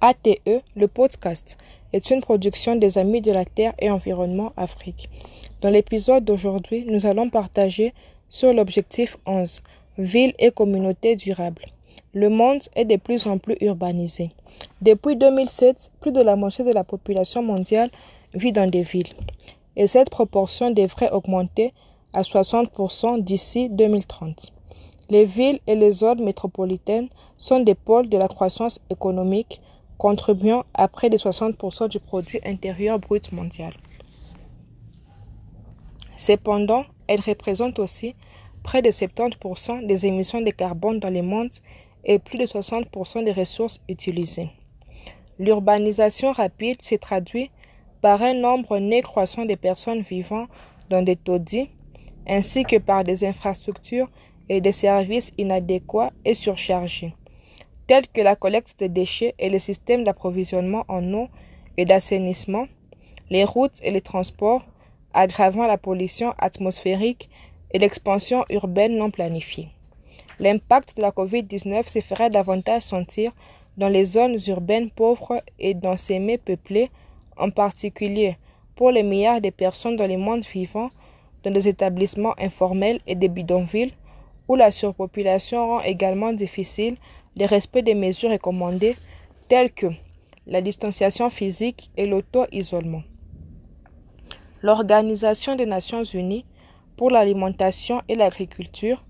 [0.00, 1.58] ATE, le podcast,
[1.92, 5.10] est une production des Amis de la Terre et Environnement Afrique.
[5.60, 7.92] Dans l'épisode d'aujourd'hui, nous allons partager
[8.28, 9.60] sur l'objectif 11,
[9.98, 11.64] Ville et communauté durable.
[12.14, 14.30] Le monde est de plus en plus urbanisé.
[14.82, 17.90] Depuis 2007, plus de la moitié de la population mondiale
[18.34, 19.12] vit dans des villes.
[19.74, 21.72] Et cette proportion devrait augmenter
[22.12, 24.52] à 60% d'ici 2030.
[25.10, 29.60] Les villes et les zones métropolitaines sont des pôles de la croissance économique
[29.98, 33.74] contribuant à près de 60% du produit intérieur brut mondial.
[36.16, 38.14] Cependant, elles représentent aussi
[38.62, 41.50] près de 70% des émissions de carbone dans le monde
[42.04, 44.50] et plus de 60% des ressources utilisées.
[45.38, 47.50] L'urbanisation rapide se traduit
[48.00, 50.46] par un nombre né croissant de personnes vivant
[50.90, 51.70] dans des taudis,
[52.26, 54.10] ainsi que par des infrastructures
[54.48, 57.14] et des services inadéquats et surchargés
[57.88, 61.28] tels que la collecte des déchets et le système d'approvisionnement en eau
[61.78, 62.66] et d'assainissement,
[63.30, 64.62] les routes et les transports,
[65.14, 67.30] aggravant la pollution atmosphérique
[67.72, 69.70] et l'expansion urbaine non planifiée.
[70.38, 73.32] L'impact de la COVID-19 se ferait davantage sentir
[73.78, 76.90] dans les zones urbaines pauvres et densément peuplées,
[77.38, 78.36] en particulier
[78.76, 80.90] pour les milliards de personnes dans le monde vivant
[81.42, 83.94] dans des établissements informels et des bidonvilles,
[84.46, 86.96] où la surpopulation rend également difficile
[87.38, 88.96] le respect des mesures recommandées
[89.48, 89.86] telles que
[90.46, 93.02] la distanciation physique et l'auto-isolement.
[94.62, 96.44] L'Organisation des Nations Unies
[96.96, 99.04] pour l'alimentation et l'agriculture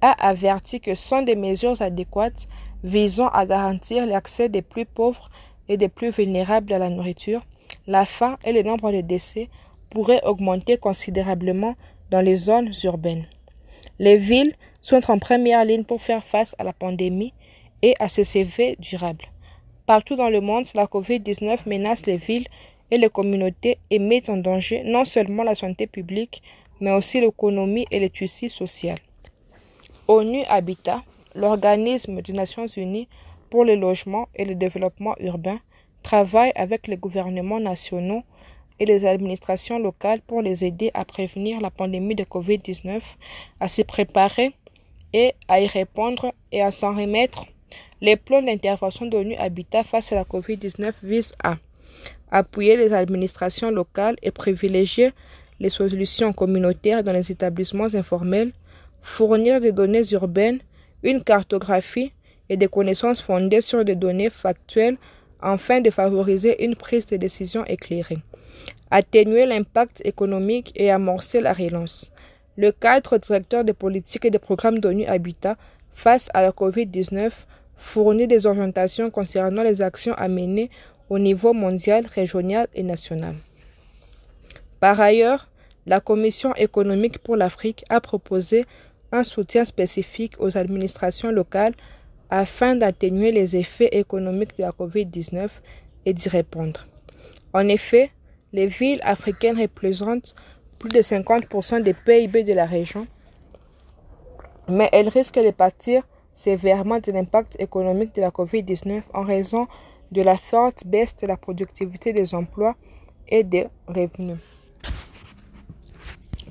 [0.00, 2.46] a averti que sans des mesures adéquates
[2.84, 5.30] visant à garantir l'accès des plus pauvres
[5.68, 7.40] et des plus vulnérables à la nourriture,
[7.86, 9.48] la faim et le nombre de décès
[9.90, 11.74] pourraient augmenter considérablement
[12.10, 13.26] dans les zones urbaines.
[13.98, 17.32] Les villes sont en première ligne pour faire face à la pandémie
[17.84, 19.26] et à ses effets durables.
[19.84, 22.48] Partout dans le monde, la COVID-19 menace les villes
[22.90, 26.42] et les communautés et met en danger non seulement la santé publique,
[26.80, 28.98] mais aussi l'économie et le tissu social.
[30.08, 31.02] ONU Habitat,
[31.34, 33.06] l'organisme des Nations Unies
[33.50, 35.60] pour le logement et le développement urbain,
[36.02, 38.22] travaille avec les gouvernements nationaux
[38.80, 43.02] et les administrations locales pour les aider à prévenir la pandémie de COVID-19,
[43.60, 44.52] à s'y préparer
[45.12, 47.44] et à y répondre et à s'en remettre
[48.00, 51.56] les plans d'intervention d'ONU Habitat face à la COVID-19 visent à
[52.30, 55.12] appuyer les administrations locales et privilégier
[55.60, 58.52] les solutions communautaires dans les établissements informels,
[59.02, 60.60] fournir des données urbaines,
[61.02, 62.12] une cartographie
[62.48, 64.96] et des connaissances fondées sur des données factuelles
[65.40, 68.18] afin de favoriser une prise de décision éclairée,
[68.90, 72.10] atténuer l'impact économique et amorcer la relance.
[72.56, 75.56] Le cadre directeur des politiques et des programmes d'ONU Habitat
[75.94, 77.30] face à la COVID-19
[77.76, 80.70] fournit des orientations concernant les actions à mener
[81.10, 83.34] au niveau mondial, régional et national.
[84.80, 85.48] Par ailleurs,
[85.86, 88.64] la Commission économique pour l'Afrique a proposé
[89.12, 91.74] un soutien spécifique aux administrations locales
[92.30, 95.48] afin d'atténuer les effets économiques de la COVID-19
[96.06, 96.86] et d'y répondre.
[97.52, 98.10] En effet,
[98.52, 100.34] les villes africaines représentent
[100.78, 103.06] plus de 50% des PIB de la région,
[104.68, 106.02] mais elles risquent de pâtir
[106.34, 109.66] sévèrement de l'impact économique de la COVID-19 en raison
[110.12, 112.76] de la forte baisse de la productivité des emplois
[113.28, 114.38] et des revenus.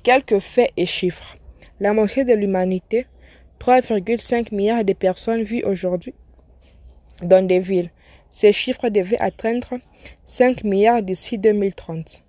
[0.02, 1.38] Quelques faits et chiffres.
[1.80, 3.06] La moitié de l'humanité,
[3.60, 6.14] 3,5 milliards de personnes vivent aujourd'hui
[7.22, 7.92] dans des villes.
[8.30, 9.78] Ces chiffres devaient atteindre
[10.26, 12.24] 5 milliards d'ici 2030.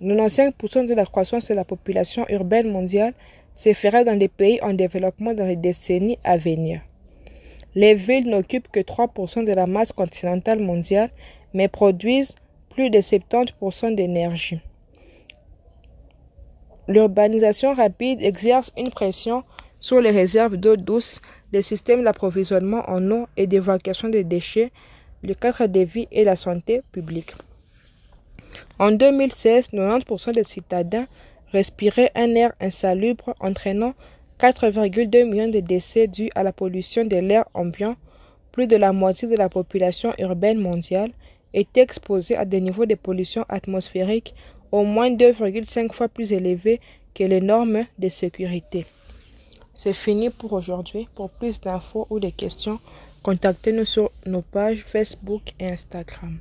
[0.00, 3.14] 95% de la croissance de la population urbaine mondiale
[3.54, 6.80] se fera dans les pays en développement dans les décennies à venir.
[7.74, 11.10] Les villes n'occupent que 3% de la masse continentale mondiale,
[11.54, 12.34] mais produisent
[12.70, 14.60] plus de 70% d'énergie.
[16.86, 19.42] L'urbanisation rapide exerce une pression
[19.80, 21.20] sur les réserves d'eau douce,
[21.52, 24.70] les systèmes d'approvisionnement en eau et d'évacuation des déchets,
[25.22, 27.32] le cadre de vie et la santé publique.
[28.78, 31.06] En 2016, 90% des citadins
[31.54, 33.94] respirer un air insalubre entraînant
[34.40, 37.96] 4,2 millions de décès dus à la pollution de l'air ambiant.
[38.50, 41.12] Plus de la moitié de la population urbaine mondiale
[41.54, 44.34] est exposée à des niveaux de pollution atmosphérique
[44.72, 46.80] au moins 2,5 fois plus élevés
[47.14, 48.84] que les normes de sécurité.
[49.72, 51.08] C'est fini pour aujourd'hui.
[51.14, 52.80] Pour plus d'infos ou de questions,
[53.22, 56.38] contactez-nous sur nos pages Facebook et Instagram.